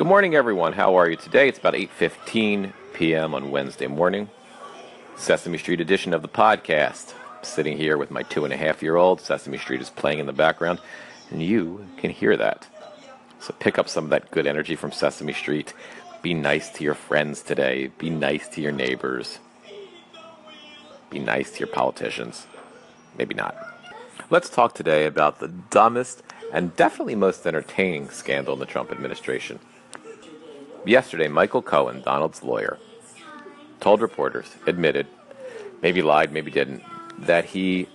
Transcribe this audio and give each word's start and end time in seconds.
Good 0.00 0.06
morning, 0.06 0.34
everyone. 0.34 0.72
How 0.72 0.94
are 0.94 1.10
you 1.10 1.16
today? 1.16 1.46
It's 1.46 1.58
about 1.58 1.74
8:15 1.74 2.72
p.m. 2.94 3.34
on 3.34 3.50
Wednesday 3.50 3.86
morning. 3.86 4.30
Sesame 5.14 5.58
Street 5.58 5.78
edition 5.78 6.14
of 6.14 6.22
the 6.22 6.28
podcast. 6.28 7.12
sitting 7.42 7.76
here 7.76 7.98
with 7.98 8.10
my 8.10 8.22
two 8.22 8.46
and 8.46 8.54
a 8.54 8.56
half 8.56 8.82
year 8.82 8.96
old. 8.96 9.20
Sesame 9.20 9.58
Street 9.58 9.82
is 9.82 9.90
playing 9.90 10.18
in 10.18 10.24
the 10.24 10.32
background, 10.32 10.78
and 11.30 11.42
you 11.42 11.86
can 11.98 12.10
hear 12.10 12.34
that. 12.38 12.66
So 13.40 13.54
pick 13.58 13.78
up 13.78 13.90
some 13.90 14.04
of 14.04 14.10
that 14.10 14.30
good 14.30 14.46
energy 14.46 14.74
from 14.74 14.90
Sesame 14.90 15.34
Street. 15.34 15.74
Be 16.22 16.32
nice 16.32 16.70
to 16.70 16.82
your 16.82 16.94
friends 16.94 17.42
today. 17.42 17.88
Be 17.98 18.08
nice 18.08 18.48
to 18.54 18.62
your 18.62 18.72
neighbors. 18.72 19.38
Be 21.10 21.18
nice 21.18 21.50
to 21.52 21.58
your 21.58 21.68
politicians. 21.68 22.46
Maybe 23.18 23.34
not. 23.34 23.54
Let's 24.30 24.48
talk 24.48 24.74
today 24.74 25.04
about 25.04 25.40
the 25.40 25.48
dumbest 25.48 26.22
and 26.54 26.74
definitely 26.74 27.16
most 27.16 27.46
entertaining 27.46 28.08
scandal 28.08 28.54
in 28.54 28.60
the 28.60 28.64
Trump 28.64 28.90
administration. 28.90 29.58
Yesterday, 30.84 31.28
Michael 31.28 31.62
Cohen, 31.62 32.00
Donald's 32.02 32.42
lawyer, 32.42 32.78
told 33.80 34.00
reporters, 34.00 34.56
admitted, 34.66 35.06
maybe 35.82 36.02
lied, 36.02 36.32
maybe 36.32 36.50
didn't, 36.50 36.82
that 37.18 37.46
he 37.46 37.86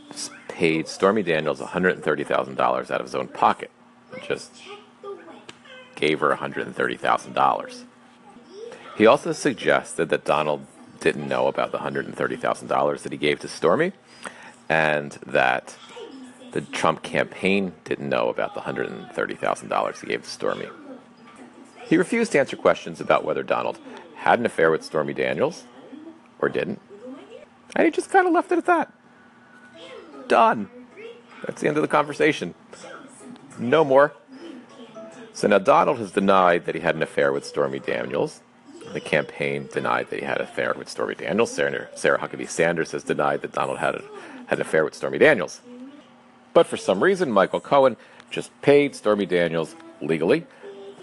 paid 0.47 0.87
Stormy 0.87 1.23
Daniels 1.23 1.59
$130,000 1.59 2.59
out 2.59 2.91
of 2.91 3.05
his 3.05 3.15
own 3.15 3.27
pocket. 3.27 3.71
Just 4.27 4.61
gave 5.95 6.19
her 6.19 6.35
$130,000. 6.35 7.83
He 8.97 9.05
also 9.05 9.31
suggested 9.31 10.09
that 10.09 10.23
Donald 10.23 10.65
didn't 10.99 11.27
know 11.27 11.47
about 11.47 11.71
the 11.71 11.79
$130,000 11.79 13.01
that 13.01 13.11
he 13.11 13.17
gave 13.17 13.39
to 13.39 13.47
Stormy 13.47 13.91
and 14.69 15.11
that 15.25 15.75
the 16.51 16.61
Trump 16.61 17.03
campaign 17.03 17.73
didn't 17.83 18.07
know 18.07 18.29
about 18.29 18.53
the 18.53 18.61
$130,000 18.61 19.99
he 19.99 20.07
gave 20.07 20.23
to 20.23 20.29
Stormy. 20.29 20.67
He 21.85 21.97
refused 21.97 22.31
to 22.31 22.39
answer 22.39 22.57
questions 22.57 22.99
about 22.99 23.23
whether 23.23 23.43
Donald 23.43 23.79
had 24.15 24.39
an 24.39 24.45
affair 24.45 24.71
with 24.71 24.83
Stormy 24.83 25.13
Daniels 25.13 25.63
or 26.39 26.49
didn't. 26.49 26.81
And 27.75 27.85
he 27.85 27.91
just 27.91 28.09
kind 28.09 28.27
of 28.27 28.33
left 28.33 28.51
it 28.51 28.57
at 28.57 28.65
that. 28.65 28.91
Done. 30.27 30.69
That's 31.45 31.61
the 31.61 31.67
end 31.67 31.77
of 31.77 31.83
the 31.83 31.87
conversation. 31.87 32.55
No 33.59 33.83
more. 33.83 34.13
So 35.33 35.47
now 35.47 35.59
Donald 35.59 35.99
has 35.99 36.11
denied 36.11 36.65
that 36.65 36.75
he 36.75 36.81
had 36.81 36.95
an 36.95 37.03
affair 37.03 37.31
with 37.31 37.45
Stormy 37.45 37.79
Daniels. 37.79 38.41
The 38.93 39.01
campaign 39.01 39.67
denied 39.71 40.09
that 40.09 40.19
he 40.19 40.25
had 40.25 40.37
an 40.37 40.43
affair 40.43 40.73
with 40.75 40.89
Stormy 40.89 41.15
Daniels. 41.15 41.51
Sarah, 41.51 41.89
Sarah 41.95 42.19
Huckabee 42.19 42.49
Sanders 42.49 42.91
has 42.91 43.03
denied 43.03 43.41
that 43.41 43.51
Donald 43.51 43.77
had, 43.77 43.95
a, 43.95 44.03
had 44.47 44.59
an 44.59 44.61
affair 44.61 44.85
with 44.85 44.95
Stormy 44.95 45.17
Daniels. 45.17 45.61
But 46.53 46.65
for 46.65 46.77
some 46.77 47.03
reason, 47.03 47.31
Michael 47.31 47.59
Cohen 47.59 47.97
just 48.31 48.49
paid 48.61 48.95
Stormy 48.95 49.25
Daniels 49.25 49.75
legally 50.01 50.47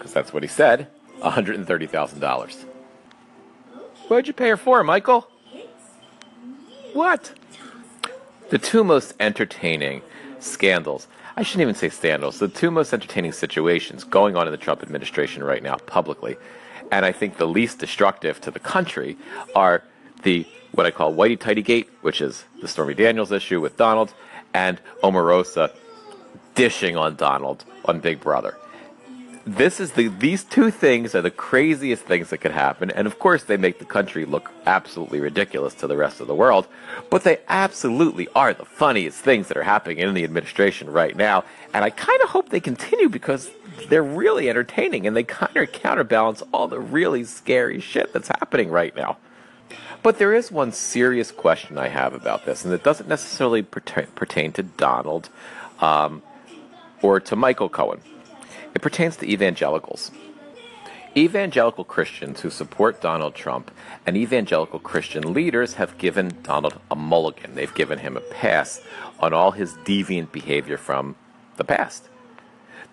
because 0.03 0.13
that's 0.13 0.33
what 0.33 0.43
he 0.43 0.49
said, 0.49 0.89
$130,000. 1.21 2.65
What'd 4.09 4.27
you 4.27 4.33
pay 4.33 4.49
her 4.49 4.57
for, 4.57 4.83
Michael? 4.83 5.29
What? 6.93 7.33
The 8.51 8.59
two 8.59 8.83
most 8.83 9.15
entertaining 9.21 10.03
scandals, 10.41 11.07
I 11.37 11.45
shouldn't 11.45 11.63
even 11.63 11.77
say 11.77 11.89
scandals, 11.89 12.41
the 12.41 12.49
two 12.49 12.73
most 12.73 12.93
entertaining 12.93 13.31
situations 13.31 14.03
going 14.03 14.35
on 14.35 14.49
in 14.49 14.51
the 14.51 14.59
Trump 14.59 14.83
administration 14.83 15.45
right 15.45 15.63
now 15.63 15.77
publicly, 15.77 16.37
and 16.91 17.07
I 17.07 17.13
think 17.13 17.37
the 17.37 17.47
least 17.47 17.79
destructive 17.79 18.41
to 18.41 18.51
the 18.51 18.59
country, 18.59 19.17
are 19.55 19.85
the 20.25 20.45
what 20.73 20.85
I 20.85 20.91
call 20.91 21.15
Whitey 21.15 21.39
Tighty 21.39 21.63
Gate, 21.63 21.89
which 22.01 22.21
is 22.21 22.45
the 22.61 22.67
Stormy 22.67 22.95
Daniels 22.95 23.31
issue 23.31 23.61
with 23.61 23.77
Donald, 23.77 24.13
and 24.53 24.81
Omarosa 25.05 25.71
dishing 26.57 26.97
on 26.97 27.15
Donald 27.15 27.65
on 27.85 28.01
Big 28.01 28.19
Brother 28.19 28.57
this 29.45 29.81
is 29.81 29.93
the 29.93 30.09
these 30.09 30.45
two 30.45 30.71
things 30.71 31.15
are 31.15 31.23
the 31.23 31.31
craziest 31.31 32.05
things 32.05 32.31
that 32.31 32.39
could 32.39 32.53
happen. 32.53 32.91
And 32.91 33.07
of 33.07 33.19
course 33.19 33.43
they 33.43 33.57
make 33.57 33.79
the 33.79 33.85
country 33.85 34.25
look 34.25 34.53
absolutely 34.67 35.21
ridiculous 35.21 35.75
to 35.75 35.87
the 35.87 35.97
rest 35.97 36.21
of 36.21 36.29
the 36.29 36.35
world. 36.35 36.69
But 37.11 37.25
they 37.25 37.39
absolutely 37.49 38.29
are 38.35 38.55
the 38.55 38.65
funniest 38.65 39.19
things 39.19 39.49
that 39.49 39.57
are 39.57 39.65
happening 39.65 39.99
in 39.99 40.15
the 40.15 40.25
administration 40.25 40.91
right 40.91 41.17
now. 41.17 41.45
And 41.75 41.85
i 41.85 41.91
kind 41.91 42.21
of 42.23 42.31
hope 42.31 42.51
they 42.51 42.61
continue 42.61 43.09
because 43.09 43.51
they're 43.89 44.03
really 44.03 44.49
entertaining 44.49 45.07
and 45.07 45.17
they 45.17 45.25
kind 45.25 45.57
of 45.57 45.73
counterbalance 45.73 46.43
all 46.53 46.69
the 46.69 46.79
really 46.81 47.25
scary 47.25 47.81
shit 47.81 48.13
that's 48.13 48.29
happening 48.29 48.71
right 48.71 48.95
now. 48.95 49.17
But 50.03 50.19
there 50.19 50.35
is 50.35 50.53
one 50.53 50.73
serious 50.73 51.31
question 51.33 51.79
i 51.79 51.89
have 51.89 52.15
about 52.15 52.45
this 52.45 52.65
and 52.65 52.73
it 52.73 52.85
doesn't 52.85 53.09
necessarily 53.09 53.63
pertain 53.63 54.07
pertain 54.15 54.53
to 54.53 54.63
donald 54.63 55.29
um, 55.81 56.23
or 57.03 57.21
to 57.21 57.37
michael 57.37 57.69
cohen 57.69 58.01
it 58.75 58.83
pertains 58.83 59.17
to 59.17 59.31
evangelicals. 59.31 60.11
Evangelical 61.17 61.85
Christians 61.85 62.41
who 62.41 62.49
support 62.49 63.03
Donald 63.03 63.35
Trump 63.35 63.71
and 64.07 64.17
evangelical 64.17 64.79
Christian 64.79 65.35
leaders 65.35 65.75
have 65.75 65.99
given 65.99 66.39
Donald 66.43 66.81
a 66.91 66.97
mulligan. 66.97 67.55
They've 67.55 67.75
given 67.75 67.99
him 67.99 68.17
a 68.17 68.21
pass 68.21 68.81
on 69.21 69.35
all 69.35 69.51
his 69.51 69.75
deviant 69.85 70.33
behavior 70.33 70.79
from 70.79 71.17
the 71.57 71.65
past. 71.65 72.09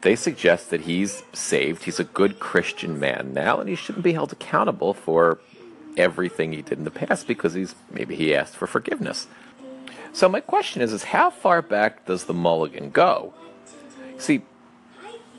They 0.01 0.15
suggest 0.15 0.69
that 0.69 0.81
he's 0.81 1.23
saved, 1.33 1.83
he's 1.83 1.99
a 1.99 2.05
good 2.05 2.39
Christian 2.39 2.99
man 2.99 3.33
now, 3.33 3.59
and 3.59 3.69
he 3.69 3.75
shouldn't 3.75 4.03
be 4.03 4.13
held 4.13 4.31
accountable 4.31 4.93
for 4.93 5.39
everything 5.97 6.53
he 6.53 6.61
did 6.61 6.77
in 6.77 6.85
the 6.85 6.91
past 6.91 7.27
because 7.27 7.53
he's 7.53 7.75
maybe 7.91 8.15
he 8.15 8.33
asked 8.33 8.55
for 8.55 8.67
forgiveness. 8.67 9.27
So 10.13 10.29
my 10.29 10.39
question 10.39 10.81
is 10.81 10.93
is 10.93 11.05
how 11.05 11.29
far 11.29 11.61
back 11.61 12.05
does 12.05 12.25
the 12.25 12.33
mulligan 12.33 12.89
go? 12.91 13.33
See, 14.17 14.41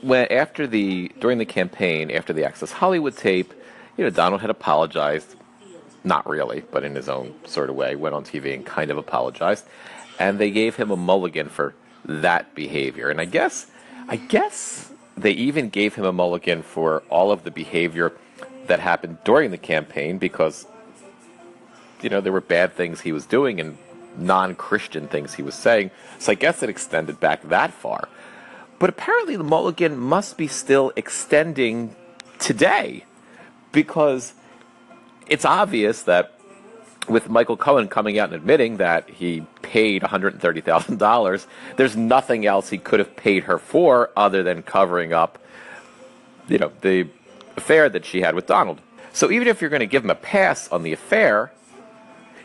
when 0.01 0.31
after 0.31 0.67
the 0.67 1.11
during 1.19 1.37
the 1.37 1.45
campaign 1.45 2.11
after 2.11 2.33
the 2.33 2.43
Access 2.45 2.71
Hollywood 2.71 3.15
tape, 3.15 3.53
you 3.97 4.03
know 4.03 4.09
Donald 4.09 4.41
had 4.41 4.49
apologized, 4.49 5.35
not 6.03 6.27
really, 6.27 6.63
but 6.71 6.83
in 6.83 6.95
his 6.95 7.09
own 7.09 7.35
sort 7.45 7.69
of 7.69 7.75
way, 7.75 7.95
went 7.95 8.15
on 8.15 8.23
TV 8.23 8.53
and 8.53 8.65
kind 8.65 8.91
of 8.91 8.97
apologized, 8.97 9.65
and 10.19 10.39
they 10.39 10.51
gave 10.51 10.75
him 10.75 10.91
a 10.91 10.97
mulligan 10.97 11.49
for 11.49 11.73
that 12.05 12.53
behavior. 12.55 13.09
And 13.09 13.21
I 13.21 13.25
guess, 13.25 13.67
I 14.07 14.15
guess 14.15 14.91
they 15.15 15.31
even 15.31 15.69
gave 15.69 15.95
him 15.95 16.05
a 16.05 16.13
mulligan 16.13 16.63
for 16.63 17.03
all 17.09 17.31
of 17.31 17.43
the 17.43 17.51
behavior 17.51 18.13
that 18.67 18.79
happened 18.79 19.17
during 19.23 19.51
the 19.51 19.57
campaign 19.57 20.17
because 20.17 20.65
you 22.01 22.09
know 22.09 22.21
there 22.21 22.33
were 22.33 22.41
bad 22.41 22.73
things 22.73 23.01
he 23.01 23.11
was 23.11 23.25
doing 23.25 23.59
and 23.59 23.77
non-Christian 24.17 25.07
things 25.07 25.33
he 25.35 25.43
was 25.43 25.55
saying. 25.55 25.91
So 26.19 26.31
I 26.31 26.35
guess 26.35 26.63
it 26.63 26.69
extended 26.69 27.19
back 27.19 27.47
that 27.49 27.71
far. 27.71 28.09
But 28.81 28.89
apparently, 28.89 29.35
the 29.35 29.43
mulligan 29.43 29.95
must 29.95 30.37
be 30.37 30.47
still 30.47 30.91
extending 30.95 31.95
today 32.39 33.05
because 33.71 34.33
it's 35.27 35.45
obvious 35.45 36.01
that 36.01 36.33
with 37.07 37.29
Michael 37.29 37.57
Cohen 37.57 37.87
coming 37.89 38.17
out 38.17 38.29
and 38.29 38.33
admitting 38.33 38.77
that 38.77 39.07
he 39.07 39.45
paid 39.61 40.01
$130,000, 40.01 41.45
there's 41.77 41.95
nothing 41.95 42.47
else 42.47 42.71
he 42.71 42.79
could 42.79 42.97
have 42.97 43.15
paid 43.15 43.43
her 43.43 43.59
for 43.59 44.09
other 44.17 44.41
than 44.41 44.63
covering 44.63 45.13
up, 45.13 45.37
you 46.47 46.57
know, 46.57 46.71
the 46.81 47.07
affair 47.55 47.87
that 47.87 48.03
she 48.03 48.21
had 48.21 48.33
with 48.33 48.47
Donald. 48.47 48.81
So 49.13 49.29
even 49.29 49.47
if 49.47 49.61
you're 49.61 49.69
going 49.69 49.81
to 49.81 49.85
give 49.85 50.03
him 50.03 50.09
a 50.09 50.15
pass 50.15 50.67
on 50.69 50.81
the 50.81 50.91
affair, 50.91 51.53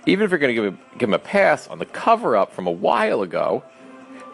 even 0.05 0.27
if 0.27 0.31
you're 0.31 0.39
going 0.39 0.55
to 0.55 0.63
give 0.63 0.75
him, 0.75 0.79
give 0.99 1.09
him 1.09 1.15
a 1.15 1.19
pass 1.19 1.67
on 1.67 1.79
the 1.79 1.87
cover 1.87 2.37
up 2.37 2.53
from 2.53 2.67
a 2.67 2.71
while 2.71 3.23
ago, 3.23 3.65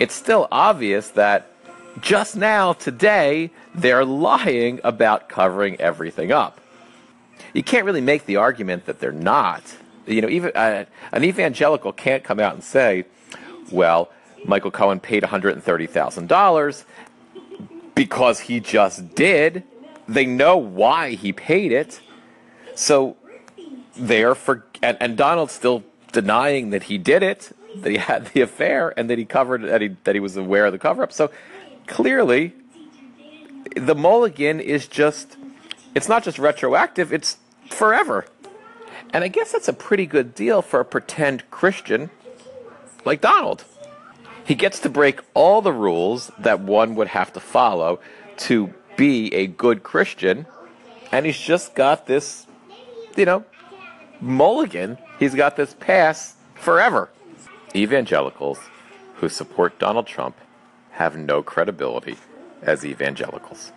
it's 0.00 0.14
still 0.16 0.48
obvious 0.50 1.10
that 1.10 1.51
just 2.00 2.36
now, 2.36 2.72
today, 2.72 3.50
they're 3.74 4.04
lying 4.04 4.80
about 4.82 5.28
covering 5.28 5.76
everything 5.80 6.32
up. 6.32 6.60
You 7.52 7.62
can't 7.62 7.84
really 7.84 8.00
make 8.00 8.26
the 8.26 8.36
argument 8.36 8.86
that 8.86 8.98
they're 8.98 9.12
not. 9.12 9.62
You 10.06 10.22
know, 10.22 10.28
even 10.28 10.52
uh, 10.54 10.84
an 11.12 11.24
evangelical 11.24 11.92
can't 11.92 12.24
come 12.24 12.40
out 12.40 12.54
and 12.54 12.64
say, 12.64 13.04
well, 13.70 14.10
Michael 14.44 14.70
Cohen 14.70 15.00
paid 15.00 15.22
$130,000 15.22 16.84
because 17.94 18.40
he 18.40 18.60
just 18.60 19.14
did. 19.14 19.62
They 20.08 20.26
know 20.26 20.56
why 20.56 21.10
he 21.10 21.32
paid 21.32 21.72
it. 21.72 22.00
So 22.74 23.16
they're 23.96 24.34
for, 24.34 24.64
and, 24.82 24.96
and 25.00 25.16
Donald's 25.16 25.52
still 25.52 25.84
denying 26.12 26.70
that 26.70 26.84
he 26.84 26.98
did 26.98 27.22
it, 27.22 27.52
that 27.76 27.90
he 27.90 27.98
had 27.98 28.26
the 28.28 28.40
affair, 28.40 28.92
and 28.96 29.08
that 29.10 29.18
he 29.18 29.24
covered, 29.24 29.62
that 29.62 29.80
he, 29.80 29.96
that 30.04 30.14
he 30.14 30.20
was 30.20 30.36
aware 30.36 30.66
of 30.66 30.72
the 30.72 30.78
cover 30.78 31.02
up. 31.02 31.12
So 31.12 31.30
clearly, 31.86 32.54
the 33.76 33.94
mulligan 33.94 34.60
is 34.60 34.86
just, 34.86 35.36
it's 35.94 36.08
not 36.08 36.24
just 36.24 36.38
retroactive, 36.38 37.12
it's 37.12 37.38
forever. 37.70 38.26
And 39.12 39.24
I 39.24 39.28
guess 39.28 39.52
that's 39.52 39.68
a 39.68 39.72
pretty 39.72 40.06
good 40.06 40.34
deal 40.34 40.62
for 40.62 40.80
a 40.80 40.84
pretend 40.84 41.50
Christian 41.50 42.10
like 43.04 43.20
Donald. 43.20 43.64
He 44.44 44.54
gets 44.54 44.80
to 44.80 44.88
break 44.88 45.20
all 45.34 45.62
the 45.62 45.72
rules 45.72 46.30
that 46.38 46.60
one 46.60 46.94
would 46.96 47.08
have 47.08 47.32
to 47.34 47.40
follow 47.40 48.00
to 48.38 48.72
be 48.96 49.32
a 49.34 49.46
good 49.46 49.82
Christian, 49.82 50.46
and 51.10 51.26
he's 51.26 51.38
just 51.38 51.74
got 51.74 52.06
this, 52.06 52.46
you 53.16 53.24
know, 53.24 53.44
mulligan. 54.20 54.98
He's 55.18 55.34
got 55.34 55.56
this 55.56 55.74
pass 55.74 56.34
forever. 56.54 57.08
Evangelicals 57.74 58.58
who 59.16 59.28
support 59.28 59.78
Donald 59.78 60.06
Trump 60.06 60.36
have 60.92 61.16
no 61.16 61.42
credibility 61.42 62.16
as 62.62 62.84
evangelicals. 62.84 63.72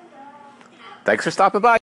Thanks 1.03 1.23
for 1.23 1.31
stopping 1.31 1.61
by. 1.61 1.79